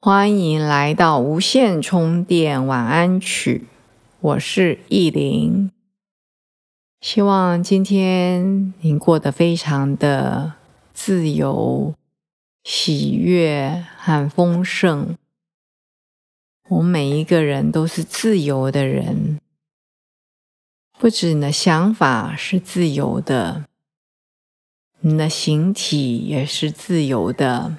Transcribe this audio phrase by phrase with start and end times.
[0.00, 3.66] 欢迎来到无线充电晚安曲，
[4.20, 5.72] 我是意林。
[7.00, 10.52] 希望今天您过得非常的
[10.94, 11.96] 自由、
[12.62, 15.16] 喜悦和丰盛。
[16.68, 19.40] 我们每一个人都是自由的人，
[20.96, 23.64] 不止你的想法是自由的，
[25.00, 27.76] 你的形体也是自由的。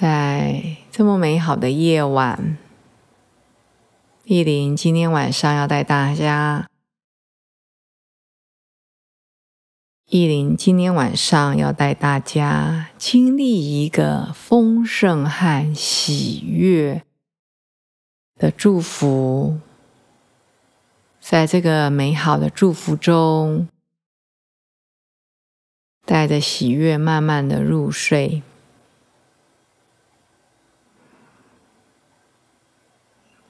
[0.00, 2.56] 在这么美好的夜晚，
[4.22, 6.68] 丽玲今天晚上要带大家。
[10.06, 17.02] 艺林今天晚上要带大家经历一个丰盛和喜悦
[18.36, 19.58] 的祝福，
[21.18, 23.66] 在这个美好的祝福中，
[26.06, 28.44] 带着喜悦慢慢的入睡。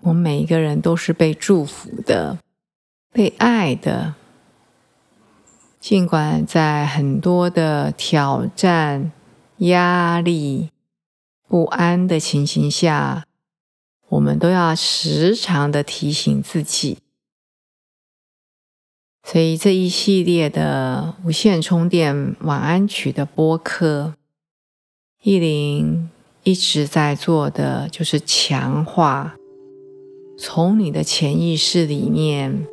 [0.00, 2.38] 我们每一个人都是被祝福的、
[3.12, 4.14] 被爱的。
[5.80, 9.12] 尽管在很多的挑战、
[9.58, 10.70] 压力、
[11.46, 13.24] 不安的情形下，
[14.08, 16.98] 我们都要时常的提醒自己。
[19.22, 24.14] 所以这一系列的无线充电晚安曲的播客，
[25.22, 26.10] 意林
[26.42, 29.37] 一直在做的就是强化。
[30.40, 32.64] 从你的潜意识里面，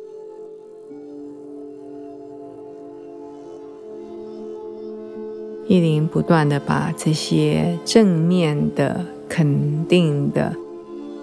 [5.66, 10.54] 意林不断的把这些正面的、肯定的、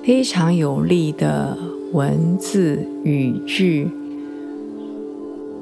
[0.04, 1.58] 非常有力的
[1.94, 3.90] 文字语句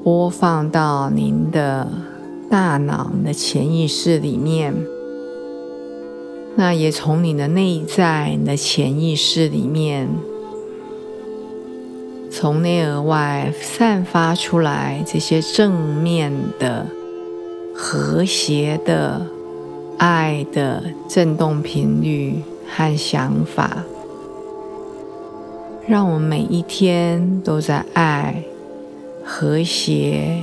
[0.03, 1.87] 播放到您的
[2.49, 4.73] 大脑的潜意识里面，
[6.55, 10.09] 那也从你的内在你的潜意识里面。
[12.31, 16.87] 从内而外散发出来这些正面的、
[17.75, 19.27] 和谐的、
[19.97, 23.83] 爱的振动频率和想法，
[25.85, 28.41] 让我们每一天都在爱、
[29.25, 30.37] 和谐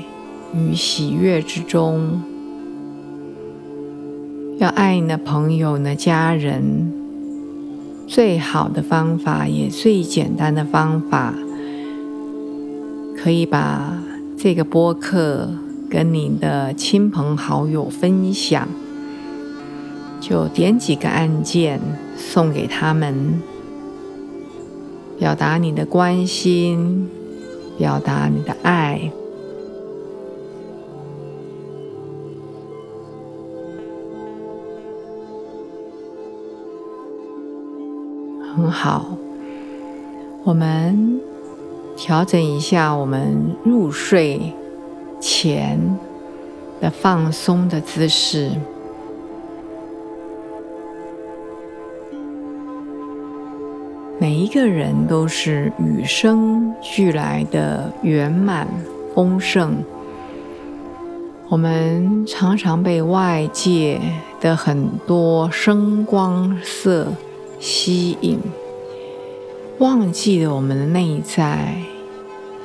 [0.54, 2.20] 与喜悦之中。
[4.58, 6.92] 要爱你的朋友、你的家人，
[8.06, 11.32] 最好的方法也最简单的方法。
[13.28, 13.92] 可以把
[14.38, 15.50] 这个播客
[15.90, 18.66] 跟你的亲朋好友分享，
[20.18, 21.78] 就点几个按键
[22.16, 23.42] 送给他们，
[25.18, 27.06] 表达你的关心，
[27.76, 29.12] 表达你的爱，
[38.56, 39.18] 很好，
[40.44, 41.27] 我们。
[41.98, 44.54] 调整一下我们入睡
[45.20, 45.98] 前
[46.80, 48.52] 的放松的姿势。
[54.20, 58.68] 每一个人都是与生俱来的圆满
[59.12, 59.82] 丰盛。
[61.48, 64.00] 我们常常被外界
[64.40, 67.08] 的很多声光色
[67.58, 68.38] 吸引。
[69.78, 71.80] 忘记了我们的内在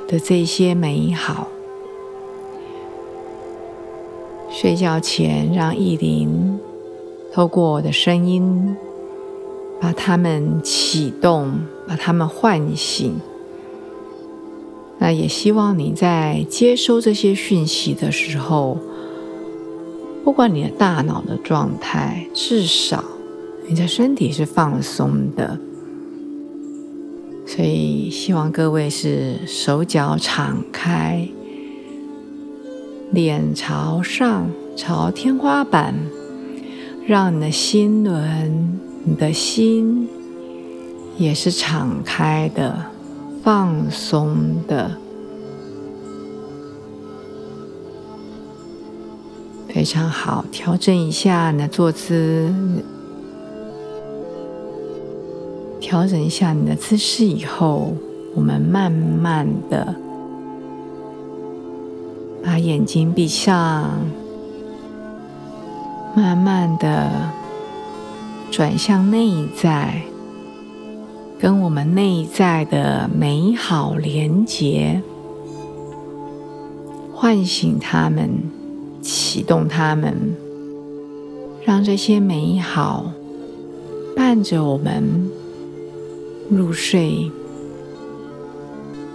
[0.08, 1.48] 的这些美好。
[4.50, 6.60] 睡觉前，让意林
[7.34, 8.76] 透过我的声音，
[9.82, 13.20] 把它们启动，把它们唤醒。
[15.00, 18.78] 那也希望你在接收这些讯息的时候，
[20.24, 23.04] 不管你的大脑的状态，至少
[23.68, 25.60] 你的身体是放松的。
[27.56, 31.28] 所以，希望各位是手脚敞开，
[33.12, 35.94] 脸朝上，朝天花板，
[37.06, 40.10] 让你的心轮、你的心
[41.16, 42.88] 也是敞开的、
[43.44, 44.36] 放松
[44.68, 44.98] 的，
[49.68, 50.44] 非常好。
[50.52, 52.52] 调整一下你的坐姿，
[55.84, 57.94] 调整一下你的姿势以后，
[58.34, 59.94] 我们慢慢的
[62.42, 63.92] 把眼睛闭上，
[66.16, 67.12] 慢慢的
[68.50, 70.02] 转向内在，
[71.38, 75.02] 跟我们内在的美好连结，
[77.14, 78.30] 唤醒他们，
[79.02, 80.16] 启动他们，
[81.66, 83.12] 让这些美好
[84.16, 85.30] 伴着我们。
[86.50, 87.32] 入睡，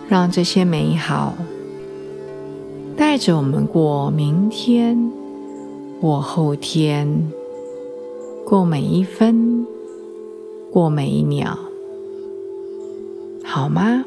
[0.08, 1.34] 让这些美好
[2.96, 5.12] 带着我们过明天，
[6.00, 7.30] 过后天，
[8.44, 9.66] 过每一分，
[10.70, 11.56] 过每一秒，
[13.44, 14.04] 好吗？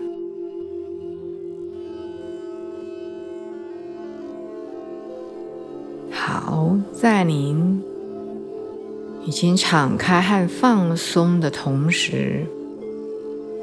[6.12, 7.82] 好，在您
[9.26, 12.46] 已经敞开和放松的同时。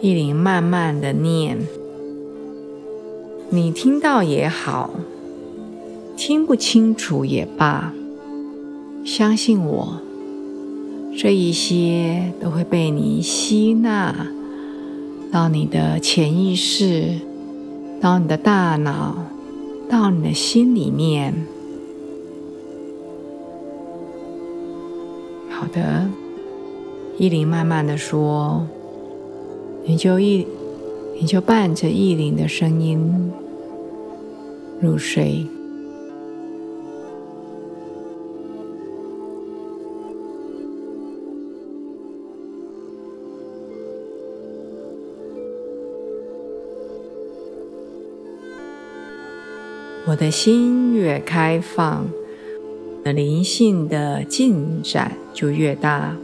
[0.00, 1.58] 意林慢慢的念，
[3.50, 4.90] 你听到也好，
[6.16, 7.92] 听不清楚也罢，
[9.04, 10.00] 相信我，
[11.16, 14.28] 这一些都会被你吸纳
[15.32, 17.16] 到你的潜意识，
[18.00, 19.16] 到你的大脑，
[19.88, 21.34] 到你的心里面。
[25.50, 26.08] 好的，
[27.18, 28.64] 依林慢慢的说。
[29.88, 30.46] 你就意，
[31.18, 33.32] 你就伴着意林的声音
[34.82, 35.46] 入睡。
[50.06, 52.06] 我的心越开放，
[53.02, 56.14] 的灵性的进展就越大。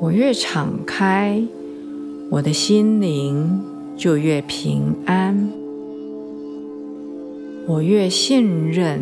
[0.00, 1.46] 我越敞开。
[2.30, 3.62] 我的心灵
[3.96, 5.52] 就越平安，
[7.66, 9.00] 我越信任，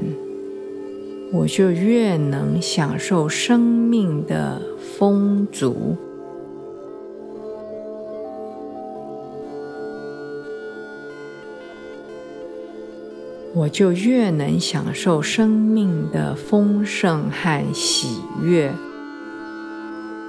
[1.33, 4.61] 我就越能享受生命的
[4.99, 5.97] 丰足，
[13.55, 18.75] 我就越能享受生命的丰盛和喜悦。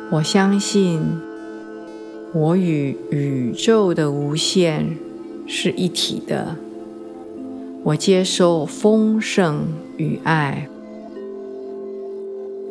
[0.09, 1.01] 我相信。
[2.35, 4.97] 我与宇宙的无限
[5.45, 6.55] 是一体的。
[7.83, 10.67] 我接受丰盛与爱。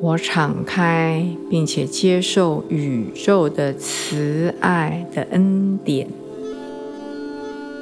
[0.00, 6.08] 我敞开并且接受宇宙的慈爱的恩典。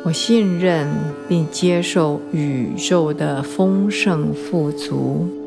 [0.05, 0.87] 我信任
[1.27, 5.40] 并接受宇宙的丰盛富足。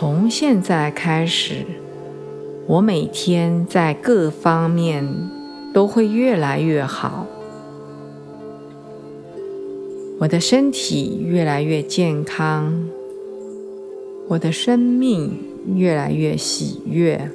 [0.00, 1.56] 从现在开始，
[2.66, 5.06] 我每天在各方面
[5.74, 7.26] 都会越来越好。
[10.18, 12.88] 我的身体越来越健康，
[14.26, 15.38] 我的生命
[15.74, 17.30] 越来越喜悦，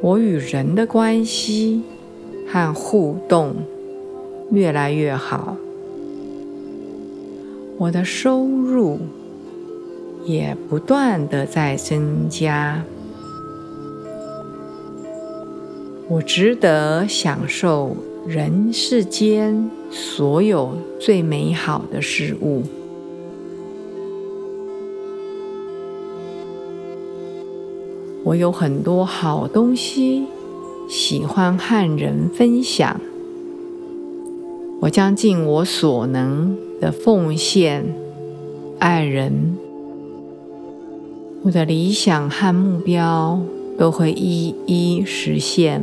[0.00, 1.80] 我与人的关系
[2.48, 3.54] 和互动
[4.50, 5.56] 越来越好，
[7.78, 8.98] 我的收入。
[10.24, 12.84] 也不断的在增加，
[16.08, 22.62] 我值得享受人世间所有最美好的事物。
[28.24, 30.26] 我有很多好东西，
[30.88, 33.00] 喜欢和人分享。
[34.80, 37.84] 我将尽我所能的奉献，
[38.78, 39.61] 爱人。
[41.44, 43.40] 我的理想和目标
[43.76, 45.82] 都会一一实现。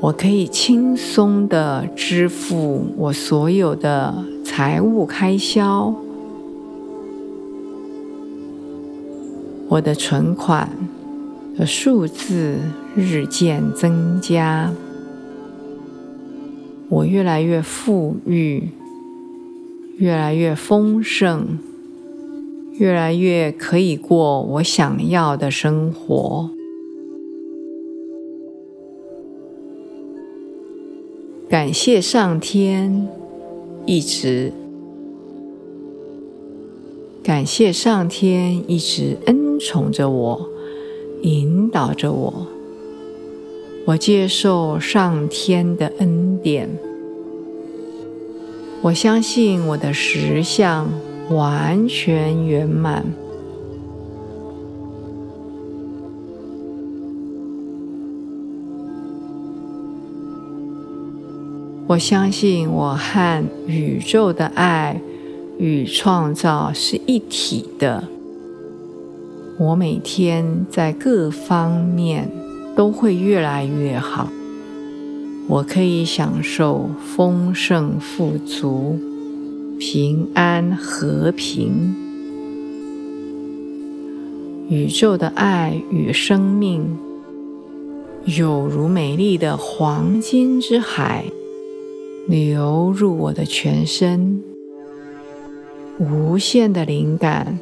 [0.00, 5.94] 我可以轻松的支付我所有的财务开销。
[9.68, 10.68] 我的存款
[11.56, 12.58] 的数字
[12.96, 14.72] 日渐增加。
[16.88, 18.79] 我越来越富裕。
[20.00, 21.58] 越来越丰盛，
[22.78, 26.48] 越来越可以过我想要的生活。
[31.50, 33.06] 感谢上天
[33.84, 34.54] 一直，
[37.22, 40.48] 感谢上天一直恩宠着我，
[41.20, 42.46] 引导着我。
[43.84, 46.89] 我接受上天的恩典。
[48.82, 50.90] 我相信我的实相
[51.28, 53.04] 完全圆满。
[61.86, 64.98] 我相信我和宇宙的爱
[65.58, 68.04] 与创造是一体的。
[69.58, 72.30] 我每天在各方面
[72.74, 74.30] 都会越来越好。
[75.50, 78.96] 我可以享受丰盛、富足、
[79.80, 81.92] 平安、和平。
[84.68, 86.96] 宇宙的爱与生命，
[88.26, 91.24] 有如美丽的黄金之海。
[92.28, 94.40] 流入我的全身，
[95.98, 97.58] 无限的灵感，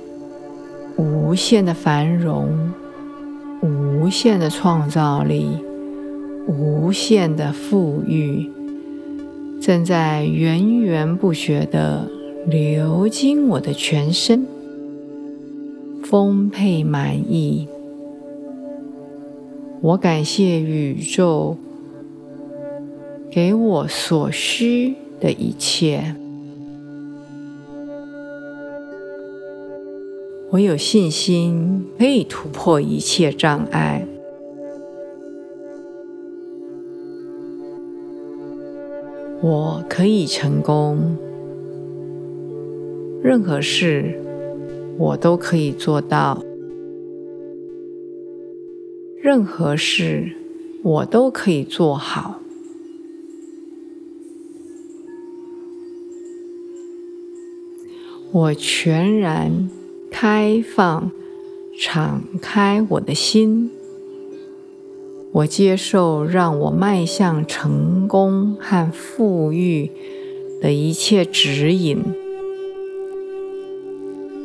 [0.98, 2.70] 无限的繁荣，
[3.62, 5.56] 无限的创造力，
[6.48, 8.50] 无限的富裕，
[9.60, 12.08] 正在源源不绝的
[12.46, 14.46] 流经我的全身，
[16.02, 17.68] 丰沛满意。
[19.82, 21.56] 我感谢宇宙。
[23.30, 26.16] 给我所需的一切，
[30.50, 34.06] 我有信心可以突破一切障碍。
[39.40, 41.16] 我可以成功，
[43.22, 44.20] 任何事
[44.98, 46.42] 我都可以做到，
[49.22, 50.32] 任何事
[50.82, 52.40] 我都可以做好。
[58.32, 59.70] 我全然
[60.10, 61.12] 开放、
[61.78, 63.70] 敞开我的心，
[65.38, 69.88] 我接受让我迈向成功和富裕
[70.60, 72.02] 的一切指引。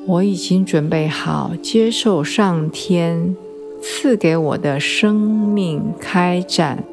[0.06, 3.36] 我已经准备好接受上天
[3.82, 6.84] 赐给我的生命开展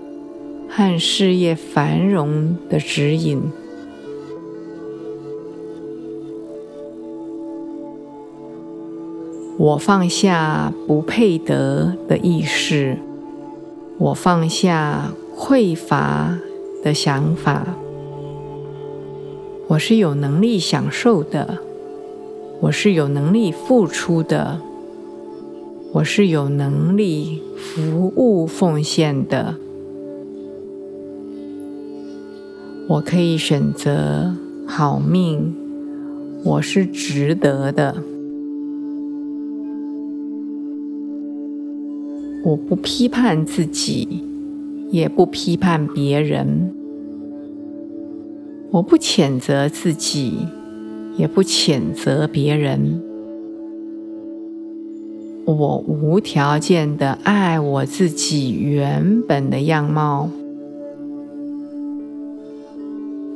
[0.67, 3.43] 和事业繁荣的指引。
[9.59, 12.97] 我放下不配得的意识，
[14.01, 16.39] 我放下匮乏
[16.83, 17.67] 的想法。
[19.69, 21.59] 我是有能力享受的，
[22.61, 24.59] 我是有能力付出的，
[25.93, 29.57] 我是有能力服务奉献的。
[32.89, 34.35] 我可以选择
[34.67, 35.55] 好命，
[36.43, 38.03] 我是值得的。
[42.51, 44.25] 我不批判自己，
[44.91, 46.73] 也不批判别人；
[48.73, 50.33] 我不谴责自己，
[51.17, 53.01] 也不谴责别人。
[55.45, 60.29] 我无条件的爱我自己原本的样貌。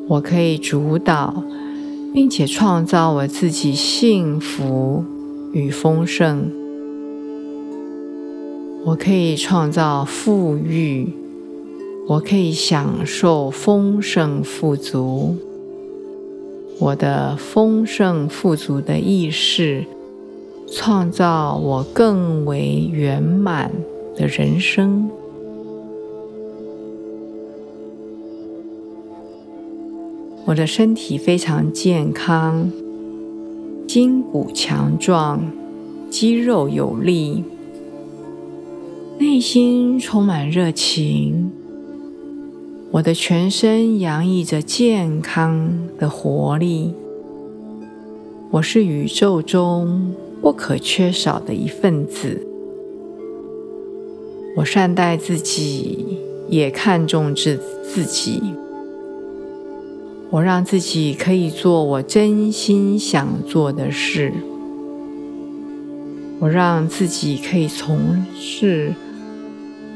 [0.09, 1.45] 我可以主导，
[2.13, 5.05] 并且创造我自己幸福
[5.53, 6.64] 与丰盛。
[8.87, 11.11] 我可以创造富裕，
[12.07, 15.37] 我可以享受丰盛富足。
[16.79, 19.87] 我的丰盛富足的意识，
[20.71, 23.73] 创造我更为圆满
[24.15, 25.09] 的人生。
[30.45, 32.71] 我的身体非常健康，
[33.89, 35.41] 筋骨强壮，
[36.11, 37.45] 肌肉有力。
[39.35, 41.51] 内心充满热情，
[42.93, 46.95] 我的全身洋溢着健康的活力。
[48.53, 52.47] 我是宇宙中不可缺少的一份子。
[54.55, 56.17] 我善待自己，
[56.49, 58.41] 也看重自自己。
[60.31, 64.33] 我让自己可以做我真心想做的事。
[66.39, 68.93] 我让自己可以从事。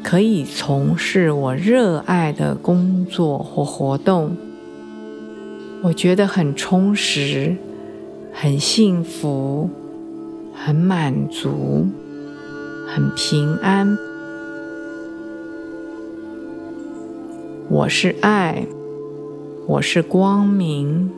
[0.02, 4.36] 可以从事我热爱的工作或活动，
[5.82, 7.56] 我觉得很充实、
[8.32, 9.68] 很幸福、
[10.54, 11.86] 很满足、
[12.86, 13.98] 很平安。
[17.68, 18.66] 我是爱，
[19.66, 21.10] 我是光明，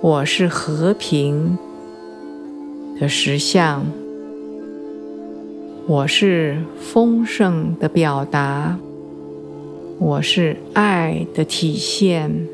[0.00, 1.56] 我是和平
[2.98, 3.86] 的实相。
[5.86, 8.78] 我是丰盛的表达，
[9.98, 12.48] 我是爱的体现，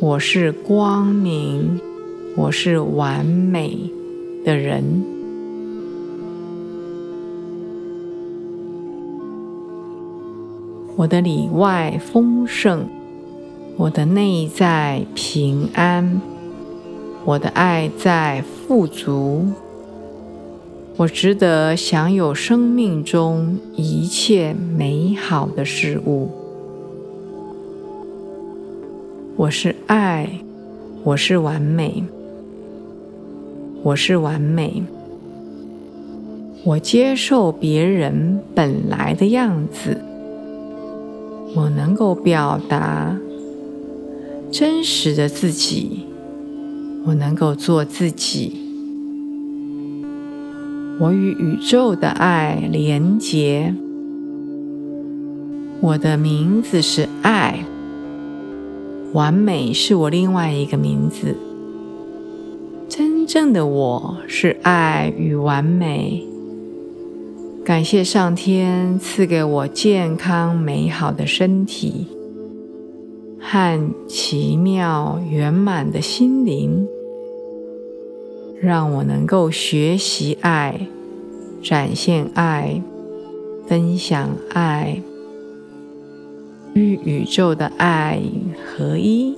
[0.00, 1.78] 我是光明
[2.34, 3.90] 我是完美
[4.42, 5.04] 的人。
[10.96, 12.86] 我的里外丰盛，
[13.76, 16.22] 我的内在平安，
[17.26, 19.44] 我的爱在富足。
[20.98, 26.28] 我值得享有生命中一切美好的事物。
[29.36, 30.28] 我是爱，
[31.02, 32.04] 我是完美，
[33.82, 34.82] 我是完美。
[36.62, 39.96] 我接受别人本来的样子，
[41.56, 43.18] 我能够表达
[44.50, 46.04] 真实的自己，
[47.06, 48.61] 我能够做自己。
[51.02, 53.74] 我与宇宙的爱连结。
[55.80, 57.64] 我的名字是爱，
[59.12, 61.36] 完美是我另外一个名字。
[62.88, 66.24] 真正的我是爱与完美。
[67.64, 72.06] 感谢上天赐给我健康美好的身体
[73.40, 76.86] 和奇妙圆满的心灵。
[78.62, 80.86] 让我能够学习爱，
[81.60, 82.80] 展现爱，
[83.66, 85.02] 分享爱，
[86.72, 88.22] 与宇宙的爱
[88.64, 89.36] 合一。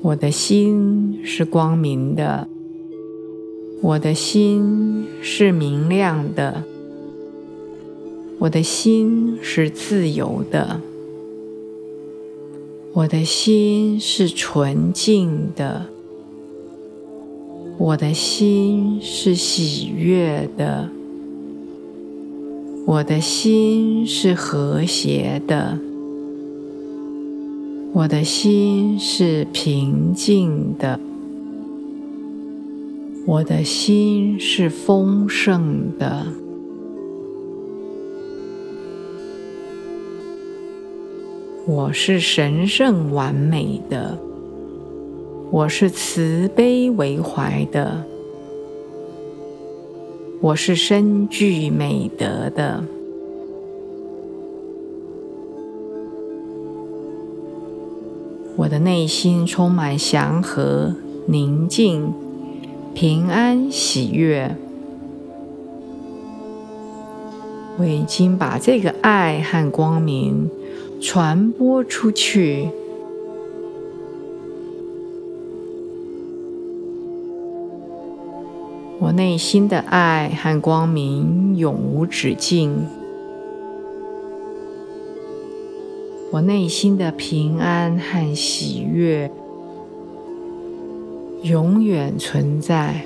[0.00, 2.48] 我的心是光明的，
[3.82, 6.64] 我的心是明亮的。
[8.40, 10.80] 我的心是自由的，
[12.92, 15.86] 我的心是纯净的，
[17.76, 20.88] 我的心是喜悦的，
[22.86, 25.76] 我的心是和谐的，
[27.92, 31.00] 我的心是平静的，
[33.26, 36.24] 我的心是丰盛的。
[41.68, 44.16] 我是神圣完美的，
[45.50, 48.06] 我是慈悲为怀的，
[50.40, 52.82] 我是深具美德的。
[58.56, 60.94] 我的内心充满祥和、
[61.26, 62.14] 宁静、
[62.94, 64.56] 平安、喜悦。
[67.76, 70.50] 我已经把这个爱和光明。
[71.00, 72.68] 传播出去，
[78.98, 82.84] 我内心的爱和光明永无止境，
[86.32, 89.30] 我内心的平安和喜悦
[91.42, 93.04] 永远存在。